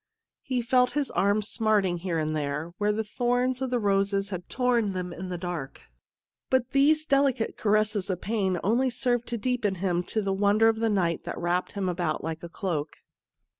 He 0.41 0.63
felt 0.63 0.93
his 0.93 1.11
arms 1.11 1.47
smarting 1.47 1.97
here 1.99 2.17
and 2.17 2.35
there, 2.35 2.73
where 2.79 2.91
the 2.91 3.03
thorns 3.03 3.61
of 3.61 3.69
the 3.69 3.77
roses 3.77 4.29
had 4.29 4.49
torn 4.49 4.93
them 4.93 5.13
in 5.13 5.29
the 5.29 5.37
dark, 5.37 5.83
but 6.49 6.71
these 6.71 7.05
delicate 7.05 7.55
caresses 7.55 8.09
of 8.09 8.19
pain 8.19 8.57
only 8.63 8.89
served 8.89 9.27
to 9.27 9.37
deepen 9.37 9.75
to 9.75 9.79
him 9.79 10.03
the 10.15 10.33
wonder 10.33 10.67
of 10.69 10.77
the 10.79 10.89
night 10.89 11.23
that 11.25 11.37
wrapped 11.37 11.73
him 11.73 11.87
about 11.87 12.23
like 12.23 12.41
a 12.41 12.49
cloak. 12.49 12.97